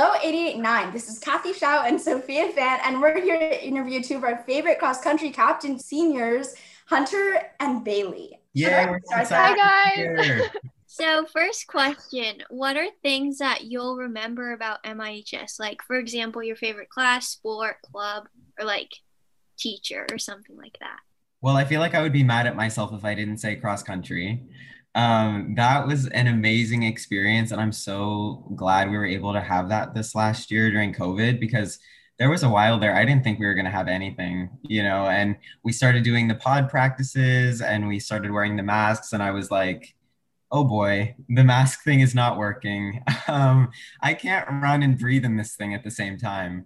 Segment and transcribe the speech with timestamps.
[0.00, 0.94] Hello, 889.
[0.94, 4.38] This is Kathy Shao and Sophia Fan, and we're here to interview two of our
[4.44, 6.54] favorite cross country captain seniors,
[6.86, 8.40] Hunter and Bailey.
[8.54, 10.48] Yeah, hi guys.
[10.86, 15.60] so, first question What are things that you'll remember about MIHS?
[15.60, 18.26] Like, for example, your favorite class, sport, club,
[18.58, 18.92] or like
[19.58, 21.00] teacher or something like that?
[21.42, 23.82] Well, I feel like I would be mad at myself if I didn't say cross
[23.82, 24.48] country
[24.94, 27.52] um, that was an amazing experience.
[27.52, 31.38] And I'm so glad we were able to have that this last year during COVID
[31.38, 31.78] because
[32.18, 34.82] there was a while there I didn't think we were going to have anything, you
[34.82, 39.12] know, and we started doing the pod practices and we started wearing the masks.
[39.12, 39.94] And I was like,
[40.52, 43.02] oh boy, the mask thing is not working.
[43.28, 43.70] Um,
[44.02, 46.64] I can't run and breathe in this thing at the same time.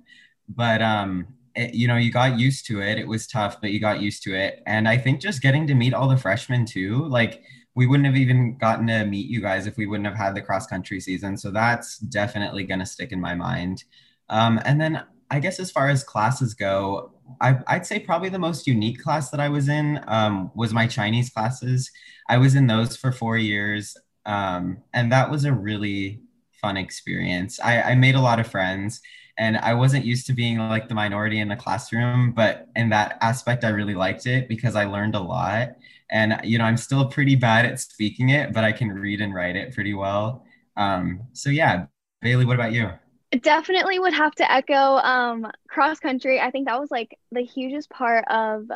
[0.48, 2.98] But, um, it, you know, you got used to it.
[2.98, 4.62] It was tough, but you got used to it.
[4.66, 7.43] And I think just getting to meet all the freshmen too, like,
[7.74, 10.42] we wouldn't have even gotten to meet you guys if we wouldn't have had the
[10.42, 11.37] cross country season.
[11.37, 13.84] So that's definitely going to stick in my mind.
[14.28, 18.38] Um, and then I guess as far as classes go, I, would say probably the
[18.38, 21.90] most unique class that I was in um, was my Chinese classes.
[22.29, 23.96] I was in those for four years,
[24.27, 26.21] um, and that was a really
[26.52, 27.59] fun experience.
[27.60, 29.01] I, I made a lot of friends,
[29.37, 33.18] and I wasn't used to being like the minority in the classroom, but in that
[33.21, 35.71] aspect, I really liked it because I learned a lot
[36.10, 39.35] and you know i'm still pretty bad at speaking it but i can read and
[39.35, 40.45] write it pretty well.
[40.77, 41.87] Um, so yeah
[42.21, 42.91] bailey what about you?
[43.41, 46.41] Definitely would have to echo um, cross country.
[46.41, 48.71] I think that was like the hugest part of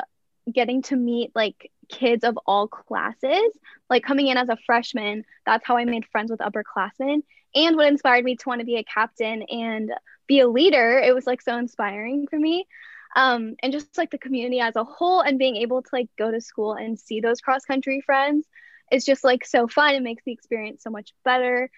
[0.51, 3.51] getting to meet like kids of all classes.
[3.89, 7.23] Like coming in as a freshman that's how i made friends with upperclassmen.
[7.55, 9.91] And what inspired me to want to be a captain and
[10.27, 12.67] be a leader it was like so inspiring for me
[13.15, 16.31] um, and just like the community as a whole and being able to like go
[16.31, 18.47] to school and see those cross country friends
[18.91, 19.95] is just like so fun.
[19.95, 21.69] It makes the experience so much better.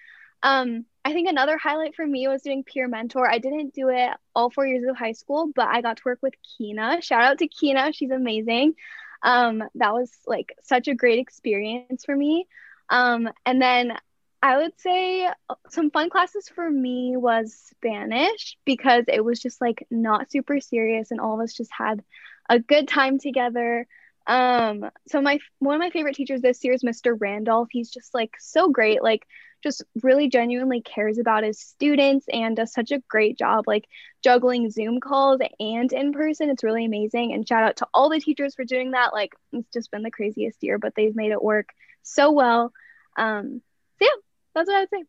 [0.42, 3.28] Um, i think another highlight for me was doing peer mentor.
[3.30, 6.18] I didn't do it all four years of high school but i got to work
[6.22, 8.74] with kina shout out to kina she's amazing.
[9.22, 12.48] Um, that was like such a great experience for me.
[12.88, 13.96] Um, and then
[14.42, 19.60] I would say uh, some fun classes for me was Spanish because it was just
[19.60, 22.02] like not super serious and all of us just had
[22.50, 23.86] a good time together.
[24.26, 27.16] Um, so my one of my favorite teachers this year is Mr.
[27.18, 27.68] Randolph.
[27.70, 29.26] He's just like so great, like
[29.62, 33.84] just really genuinely cares about his students and does such a great job like
[34.24, 36.50] juggling Zoom calls and in person.
[36.50, 37.32] It's really amazing.
[37.32, 39.12] And shout out to all the teachers for doing that.
[39.12, 41.68] Like it's just been the craziest year, but they've made it work
[42.02, 42.72] so well.
[43.16, 43.62] Um,
[44.00, 44.20] so yeah,
[44.54, 45.04] that's what I would say.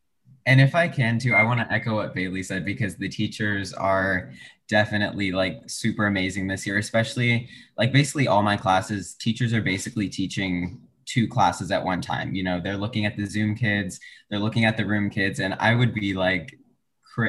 [0.46, 3.74] And if I can too, I want to echo what Bailey said because the teachers
[3.74, 4.32] are
[4.68, 10.10] definitely like super amazing this year, especially like basically all my classes, teachers are basically
[10.10, 12.36] teaching two classes at one time.
[12.36, 14.00] You know, they're looking at the Zoom kids,
[14.30, 16.58] they're looking at the room kids, and I would be like,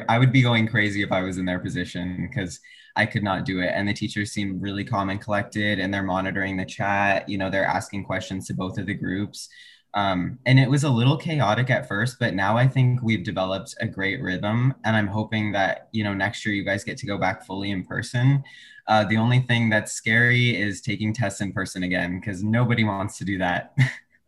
[0.09, 2.59] I would be going crazy if I was in their position because
[2.95, 3.71] I could not do it.
[3.73, 7.29] And the teachers seem really calm and collected, and they're monitoring the chat.
[7.29, 9.49] You know, they're asking questions to both of the groups.
[9.95, 13.75] Um, and it was a little chaotic at first, but now I think we've developed
[13.79, 14.75] a great rhythm.
[14.83, 17.71] And I'm hoping that, you know, next year you guys get to go back fully
[17.71, 18.43] in person.
[18.87, 23.17] Uh, the only thing that's scary is taking tests in person again, because nobody wants
[23.19, 23.73] to do that.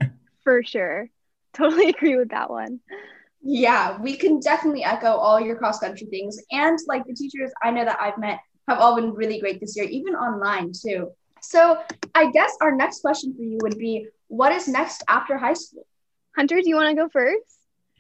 [0.43, 1.09] For sure.
[1.53, 2.79] Totally agree with that one.
[3.41, 6.39] Yeah, we can definitely echo all your cross country things.
[6.51, 9.75] And like the teachers I know that I've met have all been really great this
[9.75, 11.11] year, even online too.
[11.41, 11.81] So
[12.15, 15.85] I guess our next question for you would be what is next after high school?
[16.35, 17.57] Hunter, do you want to go first?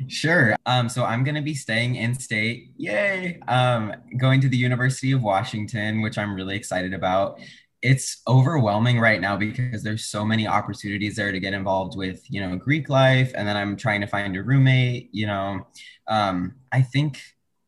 [0.07, 0.55] Sure.
[0.65, 2.71] Um, so I'm going to be staying in state.
[2.77, 3.39] Yay.
[3.47, 7.39] Um, going to the University of Washington, which I'm really excited about.
[7.81, 12.41] It's overwhelming right now because there's so many opportunities there to get involved with, you
[12.41, 13.31] know, Greek life.
[13.35, 15.65] And then I'm trying to find a roommate, you know.
[16.07, 17.19] Um, I think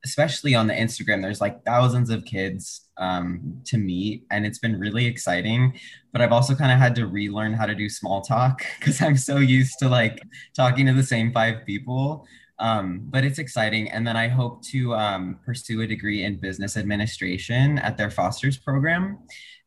[0.05, 4.79] especially on the Instagram, there's like thousands of kids um, to meet, and it's been
[4.79, 5.77] really exciting.
[6.11, 9.17] But I've also kind of had to relearn how to do small talk because I'm
[9.17, 10.21] so used to like
[10.55, 12.25] talking to the same five people.
[12.59, 13.89] Um, but it's exciting.
[13.89, 18.57] And then I hope to um, pursue a degree in business administration at their Foster's
[18.57, 19.19] program.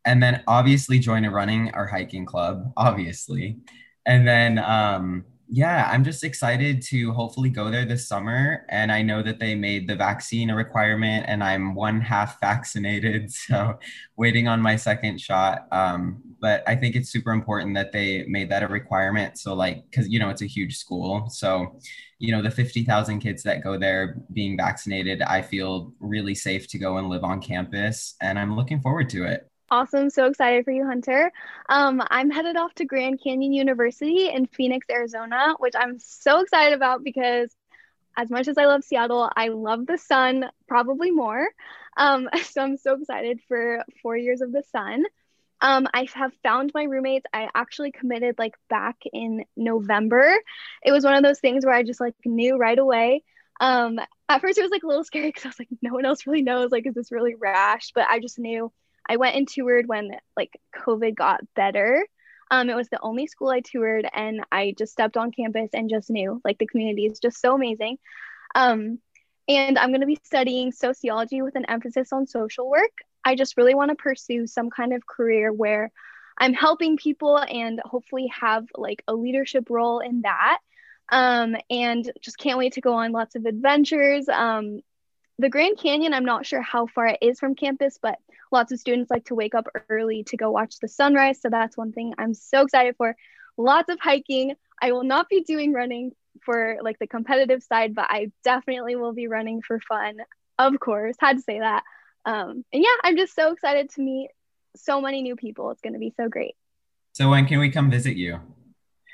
[0.04, 3.56] And then obviously join a running or hiking club, obviously.
[4.04, 8.64] And then um, yeah, I'm just excited to hopefully go there this summer.
[8.70, 13.30] And I know that they made the vaccine a requirement, and I'm one half vaccinated.
[13.52, 13.78] So,
[14.16, 15.66] waiting on my second shot.
[15.70, 19.36] Um, but I think it's super important that they made that a requirement.
[19.38, 21.28] So, like, because, you know, it's a huge school.
[21.28, 21.78] So,
[22.18, 26.78] you know, the 50,000 kids that go there being vaccinated, I feel really safe to
[26.78, 28.14] go and live on campus.
[28.22, 29.51] And I'm looking forward to it.
[29.72, 30.10] Awesome.
[30.10, 31.32] So excited for you, Hunter.
[31.66, 36.74] Um, I'm headed off to Grand Canyon University in Phoenix, Arizona, which I'm so excited
[36.76, 37.50] about because
[38.14, 41.48] as much as I love Seattle, I love the sun probably more.
[41.96, 45.04] Um, so I'm so excited for four years of the sun.
[45.62, 47.24] Um, I have found my roommates.
[47.32, 50.36] I actually committed like back in November.
[50.84, 53.24] It was one of those things where I just like knew right away.
[53.58, 53.98] Um,
[54.28, 56.26] at first it was like a little scary because I was like, no one else
[56.26, 56.70] really knows.
[56.70, 57.92] Like, is this really rash?
[57.94, 58.70] But I just knew.
[59.08, 62.06] I went and toured when like COVID got better.
[62.50, 65.88] Um, it was the only school I toured, and I just stepped on campus and
[65.88, 67.98] just knew like the community is just so amazing.
[68.54, 68.98] Um,
[69.48, 72.92] and I'm going to be studying sociology with an emphasis on social work.
[73.24, 75.90] I just really want to pursue some kind of career where
[76.38, 80.58] I'm helping people and hopefully have like a leadership role in that.
[81.10, 84.28] Um, and just can't wait to go on lots of adventures.
[84.28, 84.80] Um,
[85.38, 88.18] the Grand Canyon, I'm not sure how far it is from campus, but
[88.52, 91.40] lots of students like to wake up early to go watch the sunrise.
[91.40, 93.16] So that's one thing I'm so excited for.
[93.56, 94.54] Lots of hiking.
[94.80, 96.12] I will not be doing running
[96.42, 100.18] for like the competitive side, but I definitely will be running for fun.
[100.58, 101.82] Of course, had to say that.
[102.24, 104.30] Um, and yeah, I'm just so excited to meet
[104.76, 105.70] so many new people.
[105.70, 106.54] It's going to be so great.
[107.12, 108.40] So when can we come visit you?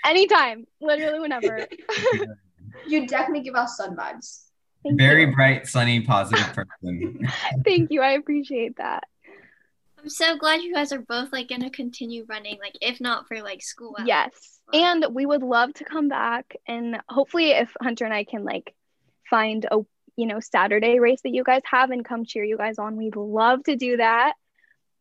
[0.04, 1.66] Anytime, literally whenever.
[2.86, 4.44] you definitely give us sun vibes.
[4.84, 5.34] Thank Very you.
[5.34, 7.28] bright, sunny, positive person.
[7.64, 8.00] Thank you.
[8.00, 9.04] I appreciate that.
[10.08, 13.42] I'm so glad you guys are both like gonna continue running, like if not for
[13.42, 13.94] like school.
[14.06, 14.30] Yes.
[14.72, 18.74] And we would love to come back and hopefully if Hunter and I can like
[19.28, 19.80] find a
[20.16, 22.96] you know Saturday race that you guys have and come cheer you guys on.
[22.96, 24.32] We'd love to do that.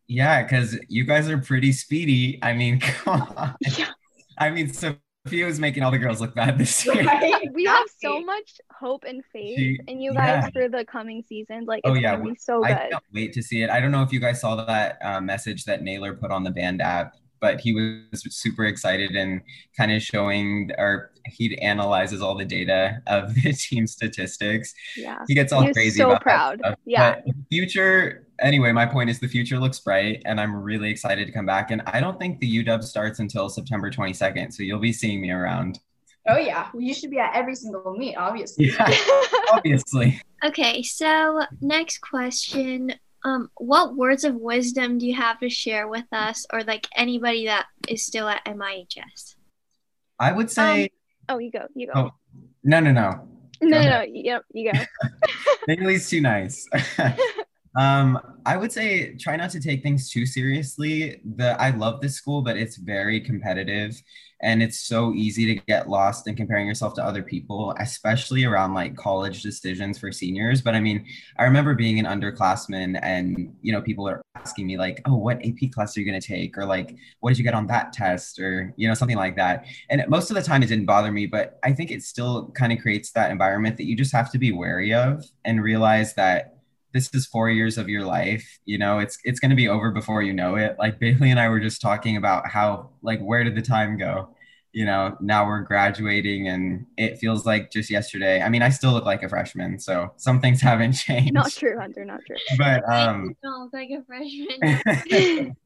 [0.08, 2.38] Yeah, because you guys are pretty speedy.
[2.42, 3.54] I mean, come on.
[3.78, 3.88] Yeah.
[4.36, 4.96] I mean, so
[5.26, 7.04] Sophia was making all the girls look bad this year.
[7.04, 7.50] Right?
[7.52, 10.50] we have so much hope and faith she, in you guys yeah.
[10.50, 11.64] for the coming season.
[11.66, 12.16] Like, oh, yeah.
[12.16, 12.72] gonna be so good.
[12.72, 13.70] I can't wait to see it.
[13.70, 16.50] I don't know if you guys saw that uh, message that Naylor put on the
[16.50, 19.42] band app, but he was super excited and
[19.76, 24.72] kind of showing, or he analyzes all the data of the team statistics.
[24.96, 25.98] Yeah, he gets all he crazy.
[25.98, 26.60] So proud.
[26.86, 27.16] Yeah.
[27.26, 31.32] But future anyway, my point is the future looks bright and I'm really excited to
[31.32, 31.70] come back.
[31.70, 34.52] And I don't think the UW starts until September 22nd.
[34.52, 35.80] So you'll be seeing me around.
[36.26, 36.68] Oh, yeah.
[36.72, 38.66] Well, you should be at every single meet, obviously.
[38.66, 38.94] Yeah,
[39.52, 40.20] obviously.
[40.44, 40.82] Okay.
[40.82, 42.94] So, next question.
[43.24, 47.46] Um, what words of wisdom do you have to share with us or like anybody
[47.46, 49.36] that is still at MIHS?
[50.18, 50.84] I would say.
[50.84, 50.88] Um,
[51.30, 51.66] oh, you go.
[51.74, 51.92] You go.
[51.94, 52.10] Oh,
[52.62, 53.28] no, no, no.
[53.60, 54.02] No, no, no.
[54.02, 54.78] Yep, you go.
[55.66, 56.68] Bailey's too nice.
[57.78, 61.20] Um, I would say try not to take things too seriously.
[61.36, 64.02] The I love this school, but it's very competitive
[64.42, 68.74] and it's so easy to get lost in comparing yourself to other people, especially around
[68.74, 70.60] like college decisions for seniors.
[70.60, 71.06] But I mean,
[71.38, 75.40] I remember being an underclassman and you know, people are asking me like, oh, what
[75.44, 76.58] AP class are you gonna take?
[76.58, 78.40] Or like, what did you get on that test?
[78.40, 79.66] Or, you know, something like that.
[79.88, 82.72] And most of the time it didn't bother me, but I think it still kind
[82.72, 86.57] of creates that environment that you just have to be wary of and realize that
[86.92, 89.90] this is four years of your life you know it's it's going to be over
[89.90, 90.76] before you know it.
[90.78, 94.34] Like bailey and i were just talking about how like where did the time go?
[94.72, 98.42] You know now we're graduating and it feels like just yesterday.
[98.42, 101.32] I mean i still look like a freshman so some things haven't changed.
[101.32, 102.36] Not true hunter not true.
[102.58, 105.56] But um don't look like a freshman.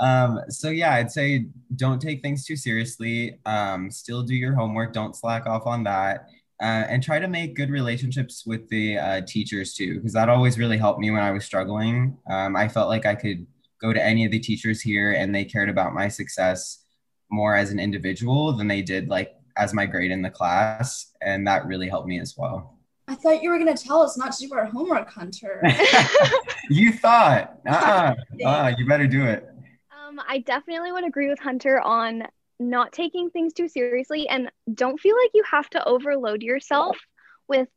[0.00, 1.46] Um so yeah i'd say
[1.76, 3.38] don't take things too seriously.
[3.46, 4.92] Um still do your homework.
[4.92, 6.28] Don't slack off on that
[6.62, 10.58] uh, and try to make good relationships with the uh, teachers too, because that always
[10.58, 12.16] really helped me when I was struggling.
[12.30, 13.46] Um, I felt like I could
[13.80, 16.84] go to any of the teachers here and they cared about my success
[17.32, 21.10] more as an individual than they did like as my grade in the class.
[21.20, 22.78] And that really helped me as well.
[23.08, 25.60] I thought you were going to tell us not to do our homework, Hunter.
[26.70, 28.14] you thought, uh-uh,
[28.46, 29.48] uh, you better do it.
[29.90, 32.22] Um, I definitely would agree with Hunter on
[32.70, 36.98] not taking things too seriously and don't feel like you have to overload yourself
[37.48, 37.68] with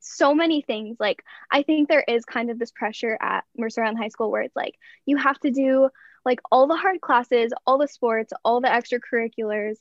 [0.00, 0.96] so many things.
[1.00, 4.42] Like, I think there is kind of this pressure at Mercer Island High School where
[4.42, 4.74] it's like
[5.04, 5.90] you have to do
[6.24, 9.76] like all the hard classes, all the sports, all the extracurriculars,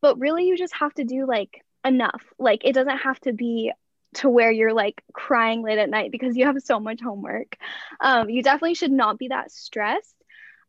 [0.00, 2.22] but really you just have to do like enough.
[2.38, 3.72] Like, it doesn't have to be
[4.14, 7.56] to where you're like crying late at night because you have so much homework.
[8.00, 10.16] Um, you definitely should not be that stressed.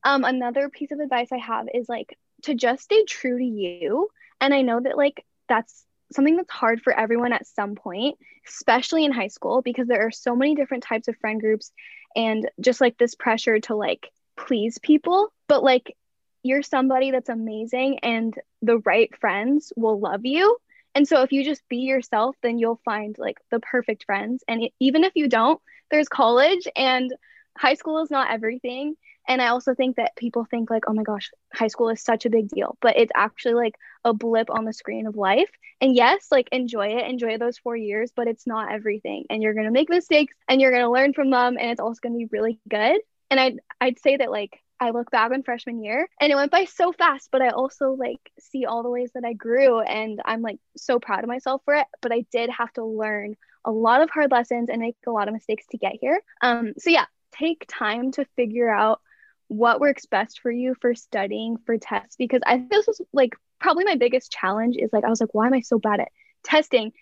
[0.04, 4.10] Um, another piece of advice I have is like to just stay true to you.
[4.40, 8.18] And I know that like that's something that's hard for everyone at some point,
[8.48, 11.72] especially in high school, because there are so many different types of friend groups
[12.16, 15.32] and just like this pressure to like please people.
[15.48, 15.96] But like
[16.44, 20.58] you're somebody that's amazing and the right friends will love you.
[20.94, 24.44] And so if you just be yourself, then you'll find like the perfect friends.
[24.48, 27.14] And it, even if you don't, there's college and
[27.58, 28.96] high school is not everything.
[29.28, 32.26] And I also think that people think like, oh my gosh, high school is such
[32.26, 35.50] a big deal, but it's actually like a blip on the screen of life.
[35.80, 39.26] And yes, like enjoy it, enjoy those four years, but it's not everything.
[39.30, 42.18] And you're gonna make mistakes and you're gonna learn from them, and it's also gonna
[42.18, 43.00] be really good.
[43.30, 46.52] And I'd I'd say that like I look back on freshman year and it went
[46.52, 50.20] by so fast, but I also like see all the ways that I grew and
[50.26, 51.86] I'm like so proud of myself for it.
[52.02, 55.28] But I did have to learn a lot of hard lessons and make a lot
[55.28, 56.20] of mistakes to get here.
[56.42, 59.00] Um, so yeah, take time to figure out
[59.48, 63.36] what works best for you for studying for tests because I think this was like
[63.60, 66.08] probably my biggest challenge is like I was like, why am I so bad at
[66.44, 66.94] testing?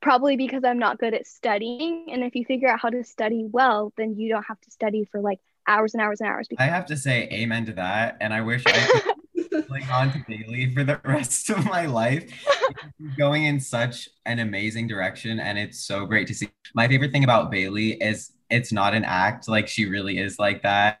[0.00, 2.08] Probably because I'm not good at studying.
[2.10, 5.04] And if you figure out how to study well, then you don't have to study
[5.10, 6.48] for like hours and hours and hours.
[6.58, 8.16] I have to say amen to that.
[8.20, 8.72] And I wish I
[9.52, 12.32] could cling on to Bailey for the rest of my life.
[13.16, 15.38] going in such an amazing direction.
[15.38, 16.48] And it's so great to see.
[16.74, 19.48] My favorite thing about Bailey is it's not an act.
[19.48, 21.00] Like she really is like that.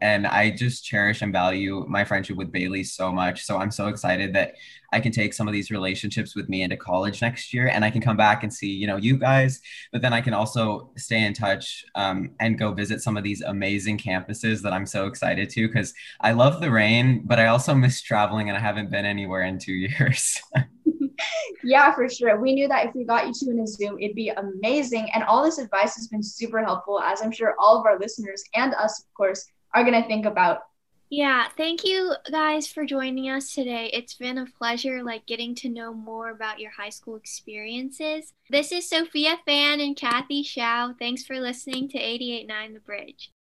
[0.00, 3.44] And i just cherish and value my friendship with bailey so much.
[3.44, 4.54] So i'm so excited that
[4.92, 7.90] i can take some of these relationships with me into college next year and i
[7.90, 9.60] can come back and see you know you guys.
[9.92, 13.42] But then i can also stay in touch um, and go visit some of these
[13.42, 17.74] amazing campuses that i'm so excited to because i love the rain but i also
[17.74, 20.40] miss traveling and i haven't been anywhere in two years
[21.64, 22.40] yeah, for sure.
[22.40, 25.08] We knew that if we got you two in a Zoom, it'd be amazing.
[25.14, 28.42] And all this advice has been super helpful, as I'm sure all of our listeners
[28.54, 30.60] and us, of course, are going to think about.
[31.10, 33.88] Yeah, thank you guys for joining us today.
[33.94, 38.34] It's been a pleasure like getting to know more about your high school experiences.
[38.50, 40.94] This is Sophia Fan and Kathy Shao.
[40.98, 43.32] Thanks for listening to 889 The Bridge.